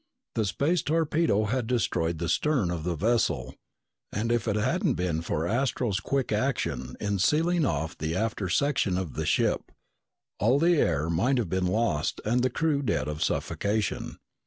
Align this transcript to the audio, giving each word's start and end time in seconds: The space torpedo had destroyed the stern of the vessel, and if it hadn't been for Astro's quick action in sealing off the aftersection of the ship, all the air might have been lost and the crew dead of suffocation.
The 0.33 0.45
space 0.45 0.81
torpedo 0.81 1.43
had 1.43 1.67
destroyed 1.67 2.17
the 2.17 2.27
stern 2.27 2.71
of 2.71 2.83
the 2.83 2.95
vessel, 2.95 3.53
and 4.11 4.31
if 4.31 4.47
it 4.47 4.55
hadn't 4.55 4.95
been 4.95 5.21
for 5.21 5.45
Astro's 5.47 5.99
quick 5.99 6.31
action 6.31 6.95
in 6.99 7.19
sealing 7.19 7.67
off 7.67 7.95
the 7.95 8.13
aftersection 8.13 8.97
of 8.99 9.13
the 9.13 9.27
ship, 9.27 9.71
all 10.39 10.57
the 10.57 10.77
air 10.77 11.07
might 11.11 11.37
have 11.37 11.49
been 11.51 11.67
lost 11.67 12.19
and 12.25 12.41
the 12.41 12.49
crew 12.49 12.81
dead 12.81 13.07
of 13.07 13.23
suffocation. 13.23 14.17